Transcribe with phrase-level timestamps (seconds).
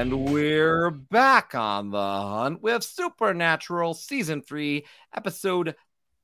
[0.00, 5.74] And we're back on the hunt with Supernatural Season 3, Episode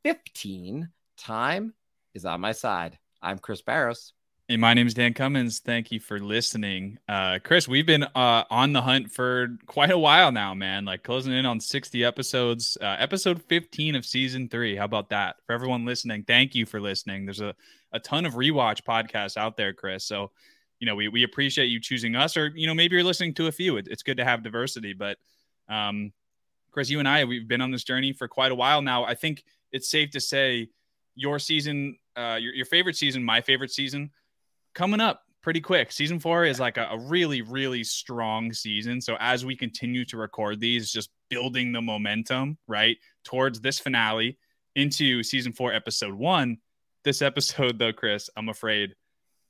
[0.02, 0.88] 15.
[1.18, 1.74] Time
[2.14, 2.98] is on my side.
[3.20, 4.14] I'm Chris Barros.
[4.48, 5.58] Hey, my name is Dan Cummins.
[5.58, 6.98] Thank you for listening.
[7.06, 10.86] Uh, Chris, we've been uh, on the hunt for quite a while now, man.
[10.86, 14.74] Like closing in on 60 episodes, uh, episode 15 of season three.
[14.74, 15.36] How about that?
[15.44, 17.26] For everyone listening, thank you for listening.
[17.26, 17.54] There's a,
[17.92, 20.02] a ton of rewatch podcasts out there, Chris.
[20.02, 20.30] So,
[20.78, 23.46] you know, we, we appreciate you choosing us, or, you know, maybe you're listening to
[23.46, 23.76] a few.
[23.76, 24.92] It, it's good to have diversity.
[24.92, 25.18] But,
[25.68, 26.12] um,
[26.70, 29.04] Chris, you and I, we've been on this journey for quite a while now.
[29.04, 30.68] I think it's safe to say
[31.14, 34.10] your season, uh, your, your favorite season, my favorite season,
[34.74, 35.92] coming up pretty quick.
[35.92, 39.00] Season four is like a, a, really, really strong season.
[39.00, 44.38] So as we continue to record these, just building the momentum right towards this finale
[44.74, 46.58] into season four, episode one.
[47.04, 48.94] This episode, though, Chris, I'm afraid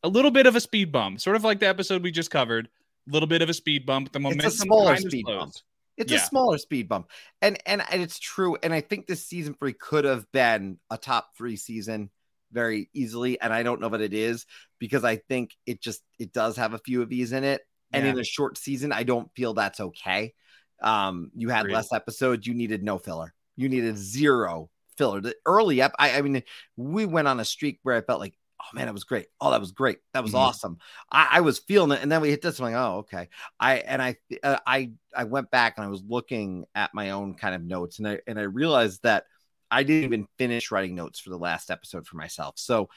[0.02, 2.69] a little bit of a speed bump, sort of like the episode we just covered.
[3.08, 4.12] A little bit of a speed bump.
[4.12, 5.55] The momentum it's a smaller speed bump.
[5.97, 6.19] It's yeah.
[6.19, 7.08] a smaller speed bump,
[7.41, 8.56] and and and it's true.
[8.62, 12.11] And I think this season three could have been a top three season
[12.52, 14.47] very easily and i don't know what it is
[14.78, 18.05] because i think it just it does have a few of these in it and
[18.05, 18.12] yeah.
[18.12, 20.33] in a short season i don't feel that's okay
[20.80, 21.74] um you had Agreed.
[21.74, 26.22] less episodes you needed no filler you needed zero filler the early up I, I
[26.22, 26.42] mean
[26.77, 29.27] we went on a streak where i felt like oh man, that was great.
[29.41, 29.99] Oh, that was great.
[30.12, 30.41] That was mm-hmm.
[30.41, 30.79] awesome.
[31.11, 32.59] I, I, was feeling it, and then we hit this.
[32.59, 33.29] I'm like, oh, okay.
[33.61, 37.35] I and I, uh, I, I went back and I was looking at my own
[37.35, 39.25] kind of notes, and I and I realized that
[39.71, 42.55] I didn't even finish writing notes for the last episode for myself.
[42.59, 42.89] So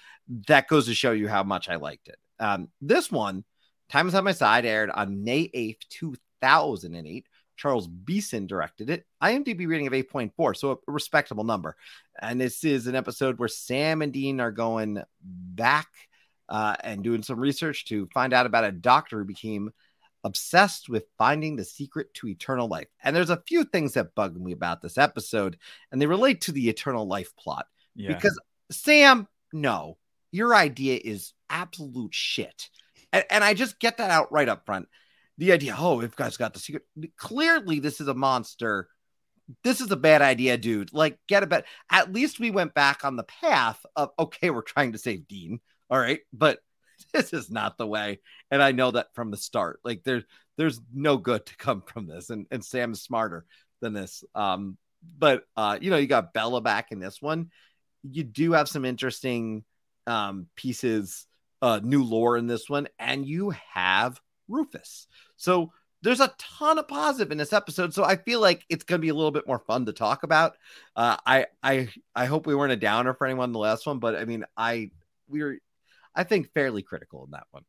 [0.48, 2.18] that goes to show you how much I liked it.
[2.40, 3.44] Um, this one,
[3.90, 7.28] Time is on My Side, aired on May 8th, 2008.
[7.60, 9.06] Charles Beeson directed it.
[9.22, 11.76] IMDb rating of 8.4, so a respectable number.
[12.22, 15.90] And this is an episode where Sam and Dean are going back
[16.48, 19.72] uh, and doing some research to find out about a doctor who became
[20.24, 22.88] obsessed with finding the secret to eternal life.
[23.04, 25.58] And there's a few things that bug me about this episode,
[25.92, 27.68] and they relate to the eternal life plot.
[27.94, 28.14] Yeah.
[28.14, 28.40] Because
[28.72, 29.98] Sam, no,
[30.32, 32.70] your idea is absolute shit.
[33.12, 34.88] And, and I just get that out right up front.
[35.40, 36.84] The idea, oh, if guys got the secret,
[37.16, 38.90] clearly this is a monster.
[39.64, 40.92] This is a bad idea, dude.
[40.92, 41.66] Like, get a bet.
[41.90, 45.62] At least we went back on the path of okay, we're trying to save Dean.
[45.90, 46.60] All right, but
[47.14, 48.20] this is not the way.
[48.52, 49.80] And I know that from the start.
[49.86, 50.26] Like there's
[50.58, 52.30] there's no good to come from this.
[52.30, 53.46] And and Sam is smarter
[53.80, 54.26] than this.
[54.36, 54.78] Um,
[55.18, 57.50] but uh, you know, you got Bella back in this one.
[58.04, 59.64] You do have some interesting
[60.06, 61.26] um pieces,
[61.62, 65.08] uh, new lore in this one, and you have Rufus.
[65.38, 65.72] So
[66.02, 69.10] there's a ton of positive in this episode, so I feel like it's gonna be
[69.10, 70.58] a little bit more fun to talk about.
[70.96, 74.00] Uh, I I I hope we weren't a downer for anyone in the last one,
[74.00, 74.92] but I mean, I
[75.28, 75.58] we were
[76.16, 77.64] I think fairly critical in that one.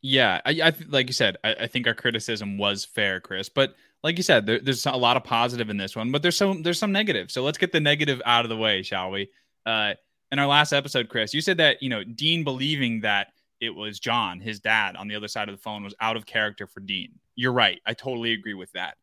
[0.00, 3.48] Yeah, I, I like you said, I, I, think our criticism was fair, Chris.
[3.48, 3.74] But
[4.04, 6.62] like you said, there, there's a lot of positive in this one, but there's some
[6.62, 7.32] there's some negative.
[7.32, 9.30] So let's get the negative out of the way, shall we?
[9.66, 9.94] Uh,
[10.30, 13.98] in our last episode, Chris, you said that you know Dean believing that it was
[13.98, 16.80] John, his dad, on the other side of the phone was out of character for
[16.80, 17.18] Dean.
[17.34, 17.80] You're right.
[17.86, 18.96] I totally agree with that.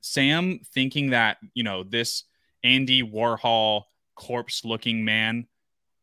[0.00, 2.24] Sam thinking that you know this
[2.64, 5.46] Andy Warhol corpse looking man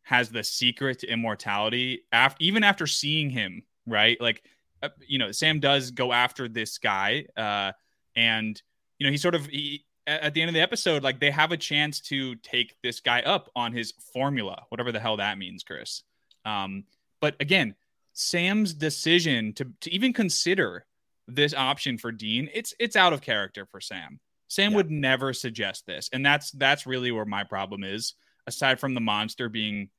[0.04, 4.44] has the secret to immortality after even after seeing him right like
[4.82, 7.72] uh, you know sam does go after this guy uh
[8.16, 8.62] and
[8.98, 11.52] you know he sort of he, at the end of the episode like they have
[11.52, 15.64] a chance to take this guy up on his formula whatever the hell that means
[15.64, 16.02] chris
[16.44, 16.84] um
[17.22, 17.76] but again
[18.20, 20.86] sam's decision to, to even consider
[21.28, 24.78] this option for dean it's it's out of character for sam sam yeah.
[24.78, 28.16] would never suggest this and that's that's really where my problem is
[28.48, 29.90] aside from the monster being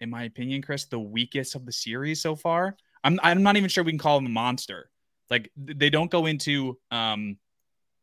[0.00, 2.76] in my opinion, Chris, the weakest of the series so far.
[3.02, 4.90] I'm I'm not even sure we can call him a monster.
[5.30, 7.38] Like they don't go into um,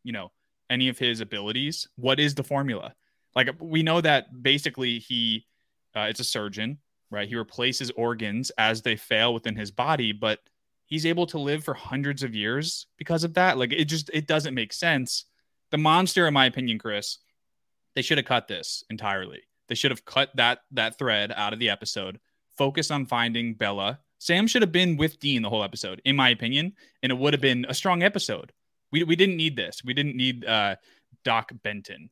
[0.04, 0.32] you know,
[0.70, 1.88] any of his abilities.
[1.96, 2.94] What is the formula?
[3.36, 5.46] Like we know that basically he
[5.96, 6.80] uh, it's a surgeon,
[7.12, 7.28] right?
[7.28, 10.40] He replaces organs as they fail within his body, but
[10.86, 13.58] he's able to live for hundreds of years because of that.
[13.58, 15.26] Like it just it doesn't make sense.
[15.70, 17.20] The monster, in my opinion, Chris,
[17.96, 19.42] they should have cut this entirely.
[19.68, 22.20] They should have cut that that thread out of the episode.
[22.58, 24.00] Focus on finding Bella.
[24.18, 27.34] Sam should have been with Dean the whole episode, in my opinion, and it would
[27.34, 28.52] have been a strong episode.
[28.92, 29.82] We we didn't need this.
[29.84, 30.76] We didn't need uh,
[31.24, 32.10] Doc Benton.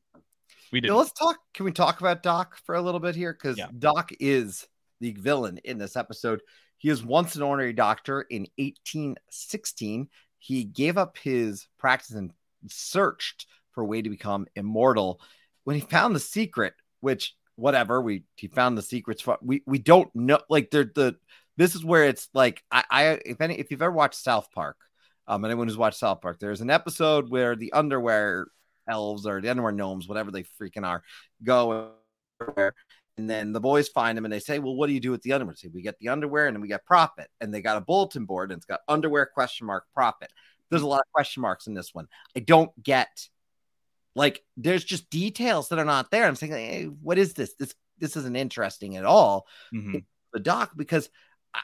[0.71, 0.91] We did.
[0.91, 1.37] let's talk.
[1.53, 3.33] Can we talk about Doc for a little bit here?
[3.33, 3.67] Because yeah.
[3.77, 4.67] Doc is
[4.99, 6.41] the villain in this episode.
[6.77, 10.07] He is once an ordinary doctor in 1816.
[10.39, 12.31] He gave up his practice and
[12.67, 15.19] searched for a way to become immortal.
[15.63, 19.79] When he found the secret, which whatever we he found the secrets for we we
[19.79, 21.15] don't know like they're the
[21.57, 24.77] this is where it's like I I if any if you've ever watched South Park
[25.27, 28.47] Um, anyone who's watched South Park, there's an episode where the underwear
[28.89, 31.03] elves or the underwear gnomes, whatever they freaking are,
[31.43, 31.91] go
[33.19, 35.21] and then the boys find them and they say, Well, what do you do with
[35.23, 35.53] the underwear?
[35.53, 37.27] Say, we get the underwear and then we get profit.
[37.41, 40.31] And they got a bulletin board and it's got underwear question mark profit.
[40.69, 42.07] There's a lot of question marks in this one.
[42.33, 43.27] I don't get
[44.15, 46.25] like there's just details that are not there.
[46.25, 47.55] I'm saying, hey, what is this?
[47.55, 49.47] This this isn't interesting at all.
[49.73, 49.97] Mm-hmm.
[50.31, 51.09] The doc, because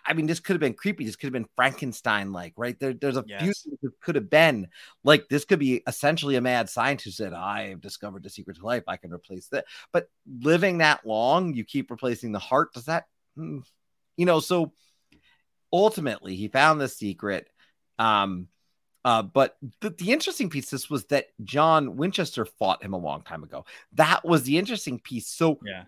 [0.05, 1.05] I mean, this could have been creepy.
[1.05, 2.79] This could have been Frankenstein like, right?
[2.79, 3.41] There, there's a yes.
[3.41, 4.67] few things that could have been
[5.03, 8.83] like this could be essentially a mad scientist that I've discovered the secret to life.
[8.87, 9.65] I can replace that.
[9.93, 10.07] But
[10.41, 12.73] living that long, you keep replacing the heart.
[12.73, 13.05] Does that,
[13.35, 13.59] hmm,
[14.17, 14.73] you know, so
[15.71, 17.47] ultimately he found the secret.
[17.99, 18.47] Um,
[19.03, 23.21] uh, but the, the interesting piece this was that John Winchester fought him a long
[23.21, 23.65] time ago.
[23.93, 25.27] That was the interesting piece.
[25.27, 25.83] So, yeah,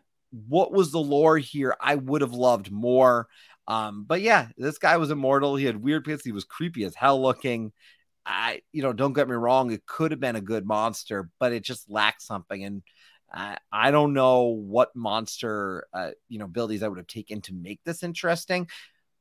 [0.48, 1.76] what was the lore here?
[1.82, 3.28] I would have loved more.
[3.68, 5.56] Um, but yeah, this guy was immortal.
[5.56, 6.24] He had weird pits.
[6.24, 7.74] He was creepy as hell looking.
[8.26, 11.54] I, you know, don't get me wrong, it could have been a good monster, but
[11.54, 12.62] it just lacked something.
[12.64, 12.84] And
[13.32, 17.54] I, I don't know what monster, uh, you know, abilities I would have taken to
[17.54, 18.68] make this interesting.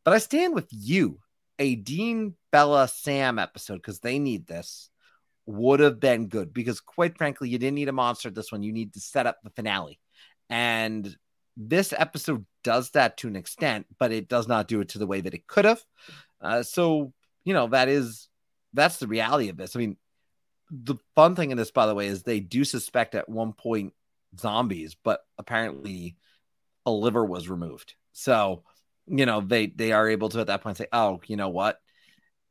[0.04, 1.20] But I stand with you.
[1.58, 4.90] A Dean, Bella, Sam episode because they need this
[5.46, 8.62] would have been good because, quite frankly, you didn't need a monster this one.
[8.62, 9.98] You need to set up the finale.
[10.50, 11.16] And
[11.56, 15.06] this episode does that to an extent, but it does not do it to the
[15.06, 15.82] way that it could have.
[16.40, 17.12] Uh, so,
[17.44, 18.28] you know, that is
[18.74, 19.74] that's the reality of this.
[19.74, 19.96] I mean,
[20.70, 23.94] the fun thing in this, by the way, is they do suspect at one point
[24.38, 26.16] zombies, but apparently
[26.84, 27.94] a liver was removed.
[28.12, 28.62] So,
[29.06, 31.80] you know, they they are able to at that point say, "Oh, you know what?"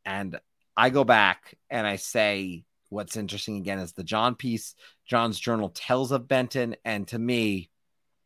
[0.05, 0.39] And
[0.77, 4.75] I go back and I say, what's interesting again is the John piece.
[5.05, 7.69] John's journal tells of Benton, and to me,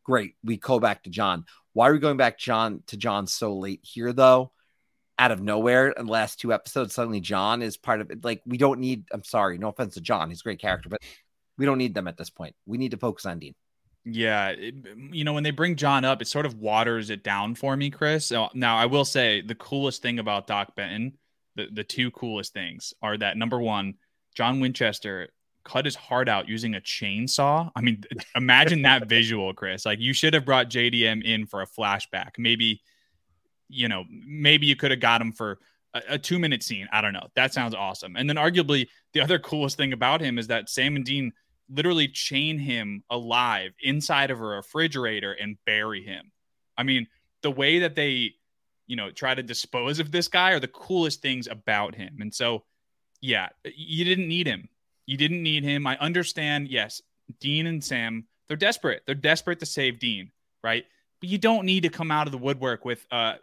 [0.09, 0.33] Great.
[0.43, 1.45] We go back to John.
[1.73, 4.51] Why are we going back John to John so late here though?
[5.19, 8.25] Out of nowhere in the last two episodes, suddenly John is part of it.
[8.25, 9.03] Like we don't need.
[9.11, 10.99] I'm sorry, no offense to John, he's a great character, but
[11.59, 12.55] we don't need them at this point.
[12.65, 13.53] We need to focus on Dean.
[14.03, 14.73] Yeah, it,
[15.11, 17.91] you know when they bring John up, it sort of waters it down for me,
[17.91, 18.31] Chris.
[18.31, 21.19] Now I will say the coolest thing about Doc Benton,
[21.55, 23.93] the the two coolest things are that number one,
[24.33, 25.29] John Winchester
[25.69, 27.69] cut his heart out using a chainsaw.
[27.75, 28.03] I mean,
[28.35, 29.85] imagine that visual, Chris.
[29.85, 32.31] Like you should have brought JDM in for a flashback.
[32.37, 32.81] Maybe,
[33.67, 35.59] you know, maybe you could have got him for
[35.93, 36.87] a, a two minute scene.
[36.91, 37.27] I don't know.
[37.35, 38.15] That sounds awesome.
[38.15, 41.33] And then arguably the other coolest thing about him is that Sam and Dean
[41.69, 46.31] literally chain him alive inside of a refrigerator and bury him.
[46.77, 47.07] I mean,
[47.43, 48.33] the way that they,
[48.87, 52.17] you know, try to dispose of this guy are the coolest things about him.
[52.21, 52.63] And so,
[53.21, 54.67] yeah, you didn't need him.
[55.09, 55.87] You didn't need him.
[55.87, 56.67] I understand.
[56.67, 57.01] Yes,
[57.39, 59.01] Dean and Sam, they're desperate.
[59.07, 60.29] They're desperate to save Dean,
[60.63, 60.85] right?
[61.19, 63.33] But you don't need to come out of the woodwork with uh,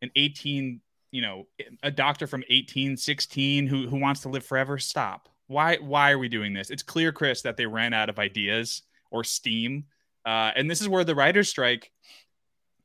[0.00, 0.80] an 18,
[1.10, 1.48] you know,
[1.82, 4.78] a doctor from 1816 who who wants to live forever.
[4.78, 5.28] Stop.
[5.48, 6.70] Why why are we doing this?
[6.70, 8.80] It's clear, Chris, that they ran out of ideas
[9.10, 9.84] or steam.
[10.24, 11.90] Uh, and this is where the writers strike.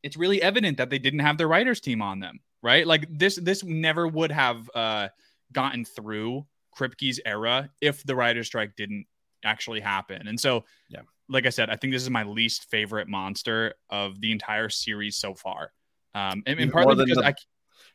[0.03, 2.85] It's really evident that they didn't have their writers team on them, right?
[2.85, 5.07] Like this this never would have uh,
[5.53, 6.45] gotten through
[6.77, 9.06] Kripke's era if the writer's strike didn't
[9.44, 10.28] actually happen.
[10.28, 14.21] And so, yeah, like I said, I think this is my least favorite monster of
[14.21, 15.71] the entire series so far.
[16.13, 17.33] Um, and, and partly because the, I.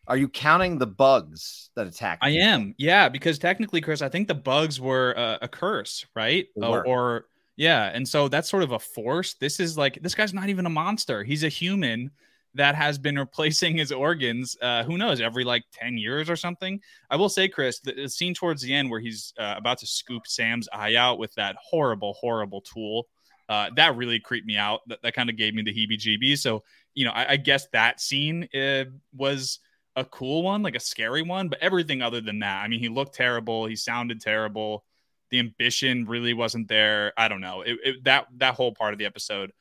[0.08, 2.18] Are you counting the bugs that attack?
[2.22, 6.46] I am, yeah, because technically, Chris, I think the bugs were uh, a curse, right?
[6.56, 7.26] Or, or
[7.56, 9.34] yeah, and so that's sort of a force.
[9.34, 12.10] This is like this guy's not even a monster; he's a human
[12.54, 14.56] that has been replacing his organs.
[14.60, 16.80] Uh, who knows, every like 10 years or something.
[17.10, 19.86] I will say, Chris, the, the scene towards the end where he's uh, about to
[19.86, 23.08] scoop Sam's eye out with that horrible, horrible tool.
[23.48, 24.80] Uh, that really creeped me out.
[24.86, 26.38] That, that kind of gave me the heebie jeebies.
[26.38, 26.62] So,
[26.94, 29.58] you know, I, I guess that scene uh, was
[29.96, 32.88] a cool one, like a scary one, but everything other than that, I mean, he
[32.88, 33.66] looked terrible.
[33.66, 34.84] He sounded terrible.
[35.30, 37.12] The ambition really wasn't there.
[37.16, 37.62] I don't know.
[37.62, 39.52] It, it, that that whole part of the episode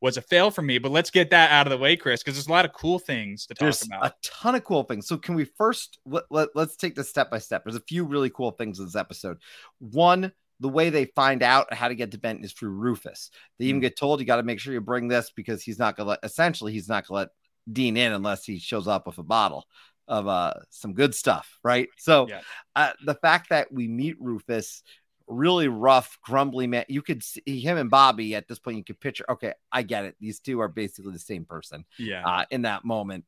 [0.00, 0.78] was a fail for me.
[0.78, 2.98] But let's get that out of the way, Chris, because there's a lot of cool
[2.98, 4.06] things to talk there's about.
[4.06, 5.06] A ton of cool things.
[5.06, 7.64] So can we first let, let, let's take this step by step.
[7.64, 9.38] There's a few really cool things in this episode.
[9.78, 13.30] One, the way they find out how to get to Benton is through Rufus.
[13.58, 13.82] They even mm.
[13.82, 16.20] get told you got to make sure you bring this because he's not gonna let
[16.22, 17.28] essentially he's not gonna let
[17.70, 19.66] Dean in unless he shows up with a bottle
[20.08, 21.88] of uh some good stuff, right?
[21.98, 22.40] So yeah.
[22.74, 24.82] uh, the fact that we meet Rufus
[25.26, 26.84] really rough, grumbly man.
[26.88, 28.76] You could see him and Bobby at this point.
[28.76, 29.24] You could picture.
[29.28, 30.16] Okay, I get it.
[30.20, 31.84] These two are basically the same person.
[31.98, 32.24] Yeah.
[32.24, 33.24] Uh, in that moment,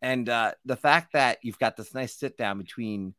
[0.00, 3.14] and uh, the fact that you've got this nice sit down between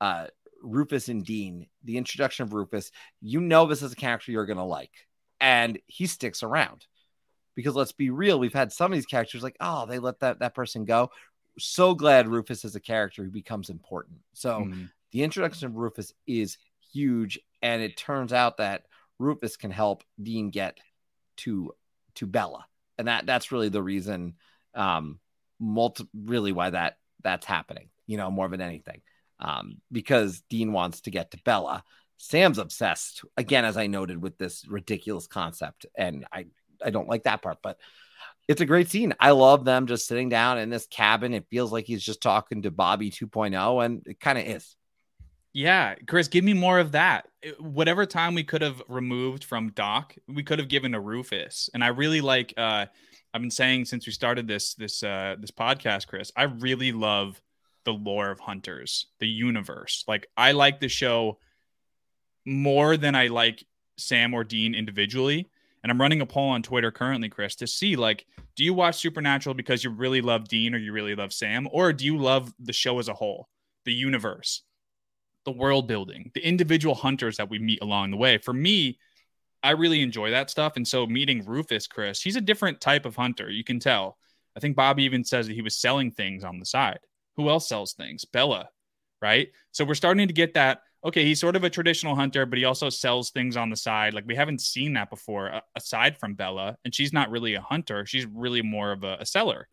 [0.00, 0.26] uh,
[0.62, 2.90] Rufus and Dean, the introduction of Rufus,
[3.20, 4.92] you know this is a character you're gonna like,
[5.40, 6.86] and he sticks around.
[7.54, 10.40] Because let's be real, we've had some of these characters like, oh, they let that
[10.40, 11.10] that person go.
[11.58, 14.18] So glad Rufus is a character who becomes important.
[14.34, 14.60] So.
[14.60, 16.58] Mm-hmm the introduction of Rufus is
[16.92, 18.84] huge, and it turns out that
[19.18, 20.78] Rufus can help Dean get
[21.38, 21.72] to
[22.16, 22.66] to Bella,
[22.98, 24.34] and that that's really the reason,
[24.74, 25.18] um,
[25.60, 27.90] multi- really why that that's happening.
[28.06, 29.02] You know, more than anything,
[29.40, 31.82] um, because Dean wants to get to Bella.
[32.18, 36.46] Sam's obsessed again, as I noted, with this ridiculous concept, and I
[36.84, 37.78] I don't like that part, but
[38.48, 39.12] it's a great scene.
[39.18, 41.34] I love them just sitting down in this cabin.
[41.34, 44.76] It feels like he's just talking to Bobby 2.0, and it kind of is.
[45.56, 47.28] Yeah, Chris, give me more of that.
[47.58, 51.70] Whatever time we could have removed from Doc, we could have given to Rufus.
[51.72, 52.84] And I really like uh
[53.32, 57.40] I've been saying since we started this this uh this podcast, Chris, I really love
[57.84, 60.04] the lore of hunters, the universe.
[60.06, 61.38] Like I like the show
[62.44, 63.64] more than I like
[63.96, 65.48] Sam or Dean individually.
[65.82, 68.96] And I'm running a poll on Twitter currently, Chris, to see like, do you watch
[68.96, 72.52] Supernatural because you really love Dean or you really love Sam, or do you love
[72.58, 73.48] the show as a whole,
[73.86, 74.60] the universe?
[75.46, 78.36] The world building, the individual hunters that we meet along the way.
[78.36, 78.98] For me,
[79.62, 80.74] I really enjoy that stuff.
[80.76, 83.50] And so meeting Rufus, Chris, he's a different type of hunter.
[83.50, 84.18] You can tell.
[84.56, 86.98] I think Bobby even says that he was selling things on the side.
[87.36, 88.24] Who else sells things?
[88.24, 88.68] Bella,
[89.22, 89.48] right?
[89.72, 90.82] So we're starting to get that.
[91.04, 94.14] Okay, he's sort of a traditional hunter, but he also sells things on the side.
[94.14, 96.76] Like we haven't seen that before, aside from Bella.
[96.84, 99.68] And she's not really a hunter; she's really more of a, a seller.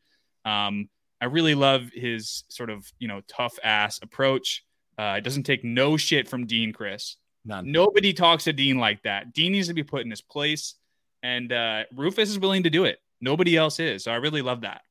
[0.45, 0.89] Um,
[1.21, 4.63] I really love his sort of you know tough ass approach.
[4.97, 7.17] Uh, it doesn't take no shit from Dean, Chris.
[7.45, 7.71] None.
[7.71, 9.33] Nobody talks to Dean like that.
[9.33, 10.75] Dean needs to be put in his place,
[11.21, 12.99] and uh, Rufus is willing to do it.
[13.19, 14.03] Nobody else is.
[14.03, 14.81] So I really love that.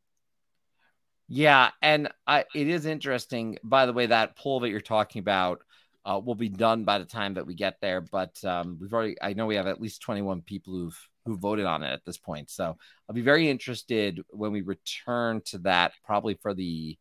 [1.29, 3.59] Yeah, and I, it is interesting.
[3.63, 5.61] By the way, that poll that you're talking about
[6.05, 8.01] uh, will be done by the time that we get there.
[8.01, 11.67] But um, we've already, I know we have at least 21 people who've who voted
[11.67, 12.51] on it at this point.
[12.51, 12.77] So
[13.09, 16.99] I'll be very interested when we return to that, probably for the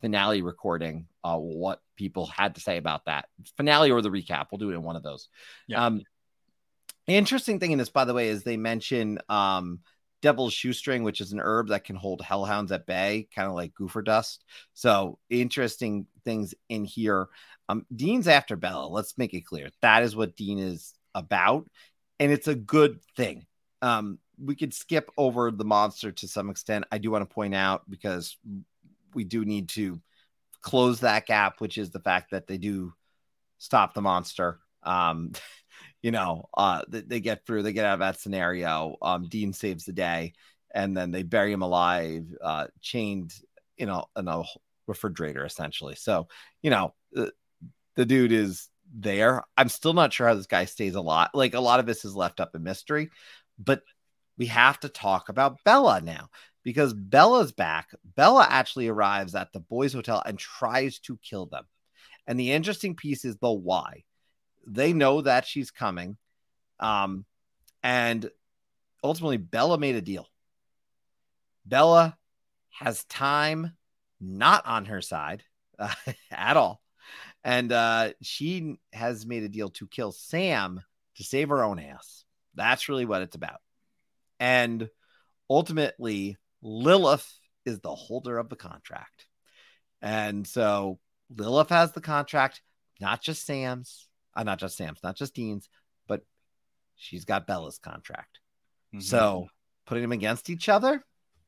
[0.00, 3.26] finale recording uh, what people had to say about that
[3.56, 4.46] finale or the recap.
[4.50, 5.28] We'll do it in one of those.
[5.66, 5.86] Yeah.
[5.86, 6.02] Um,
[7.06, 9.80] interesting thing in this, by the way, is they mention um,
[10.22, 13.74] devil's shoestring, which is an herb that can hold hellhounds at bay, kind of like
[13.74, 14.44] goofer dust.
[14.74, 17.28] So interesting things in here.
[17.68, 18.86] Um, Dean's after Bella.
[18.88, 21.68] Let's make it clear that is what Dean is about,
[22.18, 23.46] and it's a good thing.
[23.82, 26.86] Um, we could skip over the monster to some extent.
[26.90, 28.36] I do want to point out because
[29.14, 30.00] we do need to
[30.62, 32.92] close that gap, which is the fact that they do
[33.58, 34.58] stop the monster.
[34.82, 35.32] Um,
[36.02, 38.96] you know, uh, they, they, get through, they get out of that scenario.
[39.02, 40.34] Um, Dean saves the day,
[40.74, 43.34] and then they bury him alive, uh, chained
[43.78, 44.42] in a in a
[44.86, 45.94] refrigerator, essentially.
[45.94, 46.28] So,
[46.62, 47.32] you know, the,
[47.96, 49.44] the dude is there.
[49.56, 51.28] I'm still not sure how this guy stays alive.
[51.34, 53.10] Like a lot of this is left up in mystery,
[53.58, 53.82] but
[54.36, 56.30] we have to talk about Bella now
[56.62, 57.90] because Bella's back.
[58.16, 61.64] Bella actually arrives at the boys' hotel and tries to kill them.
[62.26, 64.04] And the interesting piece is the why.
[64.66, 66.16] They know that she's coming.
[66.78, 67.24] Um,
[67.82, 68.30] and
[69.02, 70.28] ultimately, Bella made a deal.
[71.64, 72.16] Bella
[72.70, 73.72] has time
[74.20, 75.42] not on her side
[75.78, 75.94] uh,
[76.30, 76.80] at all.
[77.42, 80.80] And uh, she has made a deal to kill Sam
[81.16, 82.24] to save her own ass.
[82.54, 83.60] That's really what it's about.
[84.38, 84.88] And
[85.48, 87.30] ultimately, Lilith
[87.64, 89.26] is the holder of the contract.
[90.02, 90.98] And so
[91.34, 92.62] Lilith has the contract,
[93.00, 95.68] not just Sam's, uh, not just Sam's, not just Dean's,
[96.08, 96.22] but
[96.96, 98.40] she's got Bella's contract.
[98.94, 99.00] Mm-hmm.
[99.00, 99.48] So
[99.86, 101.04] putting them against each other,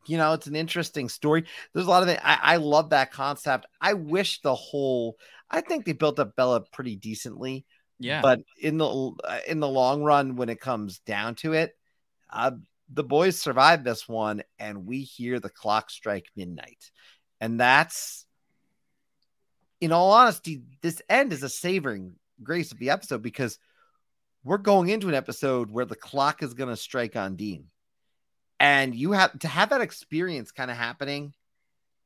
[0.06, 1.44] you know, it's an interesting story.
[1.72, 2.20] There's a lot of it.
[2.22, 3.66] I, I love that concept.
[3.80, 5.16] I wish the whole,
[5.50, 7.64] I think they built up Bella pretty decently.
[7.98, 8.20] Yeah.
[8.20, 9.12] But in the
[9.46, 11.76] in the long run, when it comes down to it,
[12.32, 12.50] uh,
[12.92, 16.90] the boys survive this one and we hear the clock strike midnight.
[17.40, 18.26] And that's,
[19.80, 23.58] in all honesty, this end is a savoring grace of the episode because
[24.44, 27.66] we're going into an episode where the clock is going to strike on Dean.
[28.60, 31.34] And you have to have that experience kind of happening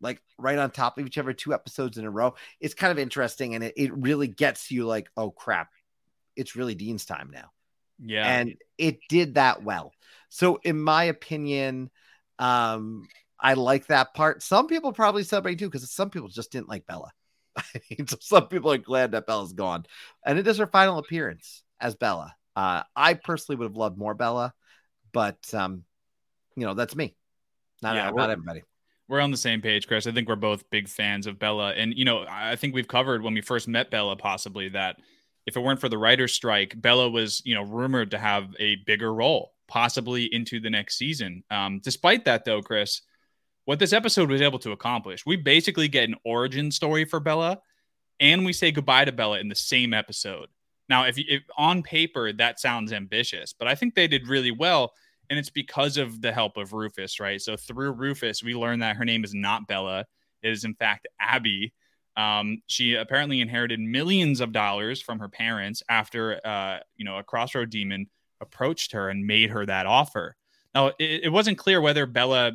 [0.01, 2.35] like right on top of each other, two episodes in a row.
[2.61, 5.71] It's kind of interesting and it, it really gets you like, oh crap,
[6.37, 7.51] it's really Dean's time now.
[7.99, 8.27] Yeah.
[8.27, 9.93] And it did that well.
[10.29, 11.91] So, in my opinion,
[12.39, 13.07] um,
[13.39, 14.43] I like that part.
[14.43, 17.11] Some people probably celebrate too because some people just didn't like Bella.
[17.57, 19.87] I mean, so some people are glad that Bella's gone,
[20.25, 22.35] and it is her final appearance as Bella.
[22.55, 24.53] Uh, I personally would have loved more Bella,
[25.13, 25.85] but um,
[26.57, 27.15] you know that's me,
[27.83, 28.63] not, yeah, not everybody.
[29.09, 30.07] We're on the same page, Chris.
[30.07, 33.23] I think we're both big fans of Bella, and you know, I think we've covered
[33.23, 34.97] when we first met Bella, possibly that
[35.47, 38.77] if it weren't for the writer's strike, Bella was, you know, rumored to have a
[38.87, 41.45] bigger role, possibly into the next season.
[41.51, 43.03] Um, despite that, though, Chris,
[43.65, 47.61] what this episode was able to accomplish, we basically get an origin story for Bella
[48.21, 50.49] and we say goodbye to Bella in the same episode.
[50.89, 54.93] Now, if, if on paper that sounds ambitious, but I think they did really well,
[55.29, 57.41] and it's because of the help of Rufus, right?
[57.41, 60.07] So through Rufus, we learn that her name is not Bella;
[60.43, 61.73] it is in fact Abby.
[62.17, 67.23] Um, she apparently inherited millions of dollars from her parents after, uh, you know, a
[67.23, 68.07] crossroad demon
[68.41, 70.37] approached her and made her that offer.
[70.75, 72.53] Now, it, it wasn't clear whether Bella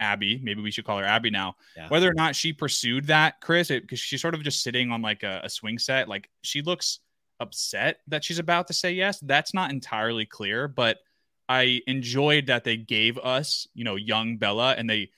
[0.00, 1.88] Abby, maybe we should call her Abby now, yeah.
[1.88, 5.22] whether or not she pursued that, Chris, because she's sort of just sitting on like
[5.22, 6.08] a, a swing set.
[6.08, 7.00] Like she looks
[7.40, 9.20] upset that she's about to say yes.
[9.20, 10.98] That's not entirely clear, but
[11.48, 15.10] I enjoyed that they gave us, you know, young Bella and they,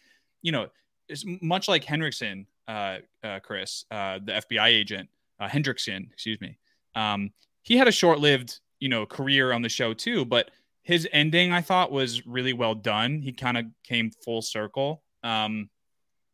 [0.43, 0.69] you know,
[1.09, 5.09] it's much like Hendrickson, uh, uh, Chris, uh, the FBI agent,
[5.41, 6.59] uh, Hendrickson, excuse me.
[6.95, 7.31] Um,
[7.63, 10.51] he had a short lived, you know, career on the show too, but
[10.83, 13.23] his ending I thought was really well done.
[13.23, 15.03] He kind of came full circle.
[15.23, 15.71] Um,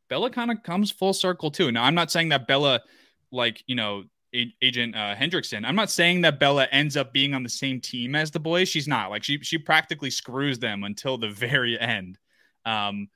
[0.08, 1.70] Bella kind of comes full circle too.
[1.70, 2.80] Now, I'm not saying that Bella,
[3.30, 5.64] like, you know, Agent uh, Hendrickson.
[5.64, 8.68] I'm not saying that Bella ends up being on the same team as the boys.
[8.68, 9.10] She's not.
[9.10, 12.16] Like she she practically screws them until the very end.
[12.64, 13.08] Um,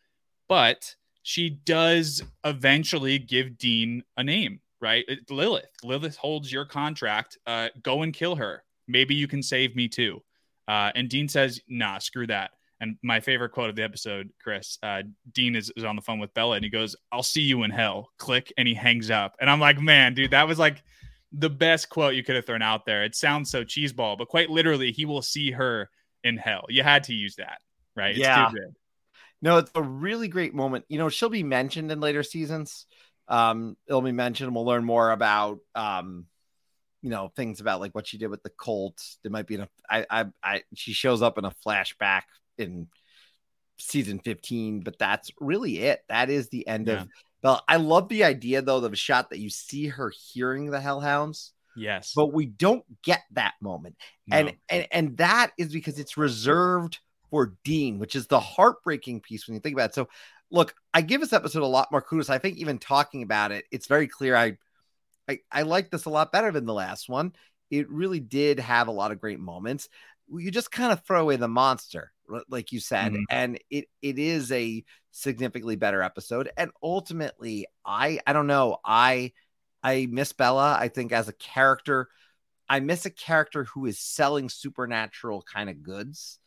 [0.49, 5.05] but she does eventually give Dean a name, right?
[5.09, 5.67] It, Lilith.
[5.83, 7.37] Lilith holds your contract.
[7.47, 8.63] Uh, go and kill her.
[8.87, 10.23] Maybe you can save me too.
[10.69, 14.79] Uh, and Dean says, "Nah, screw that." And my favorite quote of the episode, Chris,
[14.83, 15.03] uh,
[15.33, 17.71] Dean is, is on the phone with Bella and he goes, I'll see you in
[17.71, 18.11] hell.
[18.19, 18.53] Click.
[18.59, 19.37] And he hangs up.
[19.41, 20.83] And I'm like, man, dude, that was like
[21.33, 23.03] the best quote you could have thrown out there.
[23.05, 25.89] It sounds so cheeseball, but quite literally, he will see her
[26.25, 26.67] in hell.
[26.69, 27.59] You had to use that,
[27.97, 28.17] right?
[28.17, 28.51] Yeah.
[29.45, 30.87] No, it's a really great moment.
[30.89, 32.87] You know, she'll be mentioned in later seasons.
[33.29, 34.55] Um, it'll be mentioned.
[34.55, 36.25] We'll learn more about, um,
[37.03, 39.19] you know, things about like what she did with the Colts.
[39.23, 42.23] There might be a, I, I, I, she shows up in a flashback
[42.57, 42.89] in
[43.79, 46.01] season 15, but that's really it.
[46.09, 47.03] That is the end yeah.
[47.03, 47.09] of
[47.45, 50.81] but I love the idea though of a shot that you see her hearing the
[50.81, 51.53] hellhounds.
[51.77, 52.15] Yes.
[52.17, 53.97] But we don't get that moment.
[54.27, 54.39] No.
[54.39, 57.01] And and and that is because it's reserved
[57.35, 59.95] for Dean, which is the heartbreaking piece when you think about it.
[59.97, 60.09] So
[60.53, 62.31] look, I give this episode a lot more kudos.
[62.31, 64.57] I think even talking about it, it's very clear I
[65.29, 67.33] I, I like this a lot better than the last one.
[67.73, 69.89] It really did have a lot of great moments.
[70.29, 72.13] You just kind of throw away the monster
[72.49, 73.25] like you said mm-hmm.
[73.31, 79.31] and it it is a significantly better episode and ultimately i i don't know i
[79.83, 82.09] i miss bella i think as a character
[82.67, 86.39] i miss a character who is selling supernatural kind of goods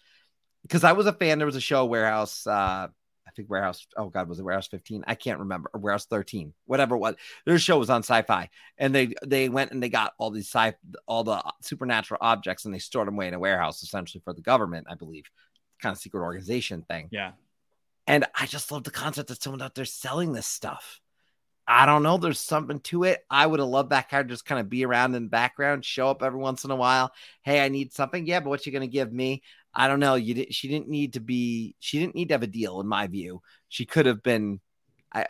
[0.68, 2.88] because i was a fan there was a show warehouse uh
[3.28, 3.86] I think Warehouse.
[3.98, 5.04] Oh God, was it Warehouse 15?
[5.06, 5.70] I can't remember.
[5.74, 7.16] Or Warehouse 13, whatever it was.
[7.46, 10.74] Their show was on Sci-Fi, and they they went and they got all these sci
[11.08, 14.42] all the supernatural objects and they stored them away in a warehouse, essentially for the
[14.42, 15.26] government, I believe
[15.82, 17.10] kind of secret organization thing.
[17.12, 17.32] Yeah.
[18.08, 21.02] And I just love the concept of someone out there selling this stuff.
[21.68, 22.18] I don't know.
[22.18, 23.26] There's something to it.
[23.30, 26.10] I would have loved that character just kind of be around in the background, show
[26.10, 27.12] up every once in a while.
[27.44, 28.26] Hey, I need something.
[28.26, 29.44] Yeah, but what you gonna give me?
[29.78, 30.16] I don't know.
[30.16, 30.54] You did.
[30.56, 31.76] She didn't need to be.
[31.80, 33.44] She didn't need to have a deal, in my view.
[33.70, 34.60] She could have been.
[35.14, 35.28] I,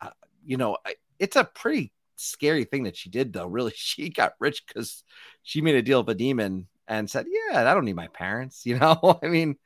[0.00, 0.10] uh,
[0.44, 0.78] you know,
[1.18, 3.46] it's a pretty scary thing that she did, though.
[3.46, 5.04] Really, she got rich because
[5.42, 8.62] she made a deal with a demon and said, "Yeah, I don't need my parents."
[8.66, 9.56] You know, I mean,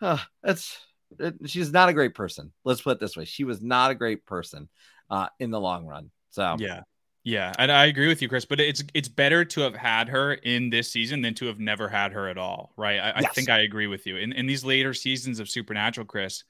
[0.00, 0.78] uh, that's
[1.18, 2.52] it, she's not a great person.
[2.62, 4.68] Let's put it this way: she was not a great person
[5.10, 6.12] uh, in the long run.
[6.30, 6.82] So yeah,
[7.24, 8.44] yeah, and I agree with you, Chris.
[8.44, 11.88] But it's it's better to have had her in this season than to have never
[11.88, 12.98] had her at all, right?
[12.98, 13.24] I, yes.
[13.24, 14.16] I think I agree with you.
[14.18, 16.44] In in these later seasons of Supernatural, Chris,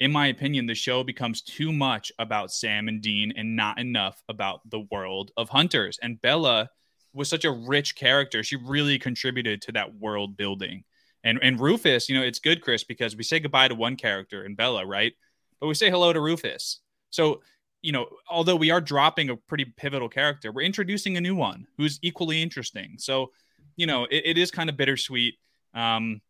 [0.00, 4.22] in my opinion, the show becomes too much about Sam and Dean and not enough
[4.28, 5.98] about the world of hunters.
[6.02, 6.70] And Bella
[7.12, 8.42] was such a rich character.
[8.42, 10.84] She really contributed to that world building.
[11.22, 14.44] And and Rufus, you know, it's good, Chris, because we say goodbye to one character
[14.44, 15.12] in Bella, right?
[15.60, 16.80] But we say hello to Rufus.
[17.10, 17.42] So,
[17.84, 21.66] you know, although we are dropping a pretty pivotal character, we're introducing a new one
[21.76, 22.94] who's equally interesting.
[22.96, 23.30] So,
[23.76, 25.34] you know, it, it is kind of bittersweet.
[25.74, 26.22] Um,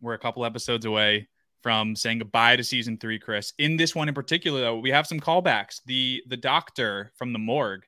[0.00, 1.28] we're a couple episodes away
[1.62, 3.52] from saying goodbye to season three, Chris.
[3.58, 5.82] In this one in particular, though, we have some callbacks.
[5.84, 7.82] The the doctor from the morgue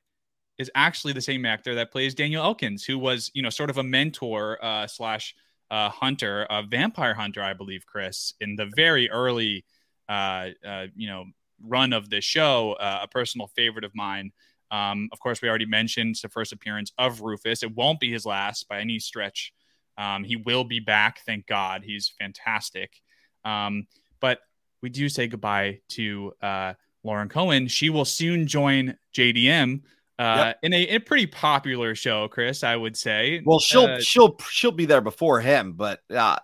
[0.59, 3.79] is actually the same actor that plays Daniel Elkins, who was, you know, sort of
[3.79, 5.33] a mentor uh, slash
[5.71, 9.65] uh, hunter, a vampire hunter, I believe, Chris, in the very early,
[10.07, 11.25] uh, uh you know,
[11.63, 14.31] run of this show, uh, a personal favorite of mine.
[14.71, 17.63] Um, of course, we already mentioned the first appearance of Rufus.
[17.63, 19.53] It won't be his last by any stretch.
[19.97, 21.83] Um, he will be back, thank God.
[21.83, 23.01] He's fantastic.
[23.45, 23.87] Um,
[24.19, 24.39] but
[24.81, 26.73] we do say goodbye to uh,
[27.03, 27.67] Lauren Cohan.
[27.67, 29.81] She will soon join JDM
[30.19, 30.59] uh, yep.
[30.63, 33.41] in a, a, pretty popular show, Chris, I would say.
[33.45, 36.37] Well, she'll uh, she'll she'll be there before him, but uh,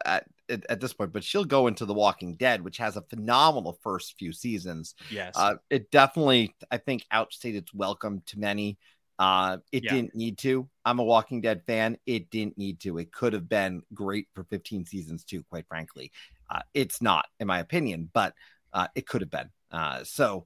[0.50, 3.78] at, at this point, but she'll go into The Walking Dead, which has a phenomenal
[3.82, 4.96] first few seasons.
[5.12, 8.78] Yes, uh, it definitely I think outstayed its welcome to many.
[9.20, 9.94] Uh, it yeah.
[9.94, 10.68] didn't need to.
[10.86, 11.98] I'm a Walking Dead fan.
[12.06, 12.98] It didn't need to.
[12.98, 16.12] It could have been great for 15 seasons too, quite frankly.
[16.50, 18.34] Uh, it's not, in my opinion, but
[18.72, 19.50] uh, it could have been.
[19.72, 20.46] Uh, so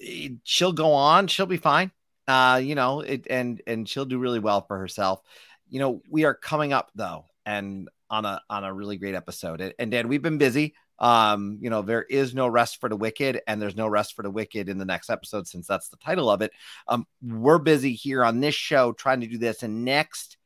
[0.00, 1.26] it, she'll go on.
[1.26, 1.92] She'll be fine.
[2.26, 5.20] Uh, you know, it and and she'll do really well for herself.
[5.68, 9.60] You know, we are coming up though, and on a on a really great episode.
[9.60, 10.74] And, and Dan, we've been busy.
[11.00, 14.22] Um, you know, there is no rest for the wicked, and there's no rest for
[14.22, 16.52] the wicked in the next episode, since that's the title of it.
[16.86, 20.36] Um, we're busy here on this show trying to do this, and next,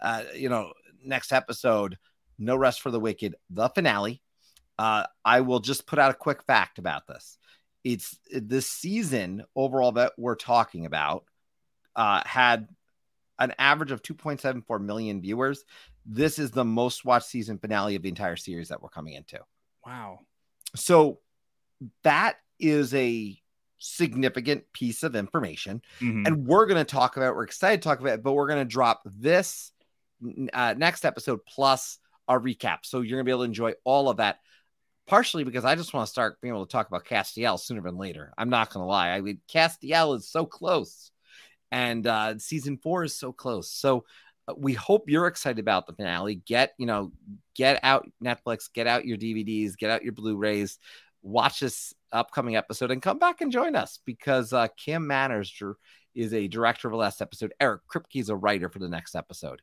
[0.00, 0.72] uh, you know,
[1.04, 1.98] next episode,
[2.38, 4.22] no rest for the wicked, the finale.
[4.78, 7.36] Uh, I will just put out a quick fact about this.
[7.84, 11.24] It's this season overall that we're talking about
[11.94, 12.68] uh, had
[13.38, 15.64] an average of 2.74 million viewers.
[16.04, 19.40] This is the most watched season finale of the entire series that we're coming into.
[19.86, 20.20] Wow.
[20.74, 21.18] So
[22.02, 23.38] that is a
[23.78, 25.82] significant piece of information.
[26.00, 26.26] Mm-hmm.
[26.26, 28.60] And we're going to talk about, we're excited to talk about it, but we're going
[28.60, 29.72] to drop this
[30.52, 32.78] uh, next episode plus a recap.
[32.82, 34.38] So you're going to be able to enjoy all of that.
[35.08, 37.96] Partially because I just want to start being able to talk about Castiel sooner than
[37.96, 38.32] later.
[38.38, 39.10] I'm not going to lie.
[39.10, 41.10] I mean, Castiel is so close,
[41.72, 43.68] and uh, season four is so close.
[43.68, 44.04] So
[44.56, 46.36] we hope you're excited about the finale.
[46.36, 47.12] Get, you know,
[47.54, 50.78] get out Netflix, get out your DVDs, get out your Blu-rays,
[51.22, 55.52] watch this upcoming episode and come back and join us because uh, Kim Manners
[56.14, 57.52] is a director of the last episode.
[57.60, 59.62] Eric Kripke is a writer for the next episode.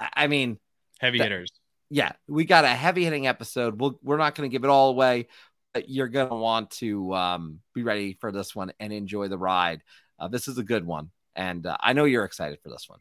[0.00, 0.58] I, I mean,
[0.98, 1.52] heavy hitters.
[1.88, 3.80] Yeah, we got a heavy hitting episode.
[3.80, 5.28] We'll, we're not going to give it all away.
[5.72, 9.36] But you're going to want to um, be ready for this one and enjoy the
[9.36, 9.82] ride.
[10.18, 11.10] Uh, this is a good one.
[11.34, 12.98] And uh, I know you're excited for this one.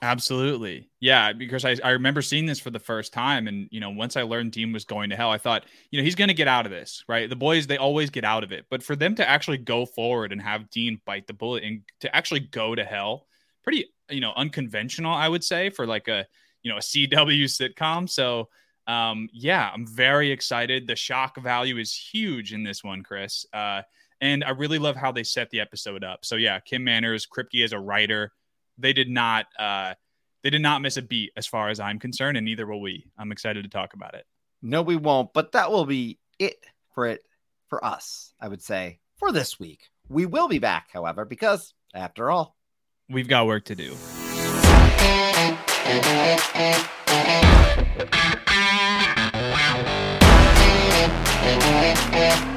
[0.00, 0.88] Absolutely.
[1.00, 3.48] Yeah, because I, I remember seeing this for the first time.
[3.48, 6.04] And, you know, once I learned Dean was going to hell, I thought, you know,
[6.04, 7.28] he's going to get out of this, right?
[7.28, 8.66] The boys, they always get out of it.
[8.70, 12.14] But for them to actually go forward and have Dean bite the bullet and to
[12.14, 13.26] actually go to hell,
[13.64, 16.26] pretty, you know, unconventional, I would say, for like a,
[16.62, 18.08] you know, a CW sitcom.
[18.08, 18.48] So,
[18.86, 20.86] um, yeah, I'm very excited.
[20.86, 23.46] The shock value is huge in this one, Chris.
[23.52, 23.82] Uh,
[24.20, 26.24] and I really love how they set the episode up.
[26.24, 28.32] So, yeah, Kim Manners, Kripke as a writer
[28.78, 29.94] they did not uh,
[30.42, 33.06] they did not miss a beat as far as I'm concerned, and neither will we.
[33.18, 34.24] I'm excited to talk about it.
[34.62, 36.56] No, we won't, but that will be it
[36.94, 37.22] for it
[37.68, 39.82] for us, I would say, for this week.
[40.08, 42.56] We will be back, however, because after all,
[43.08, 43.94] we've got work to do.